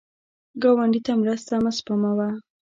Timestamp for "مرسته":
1.21-1.53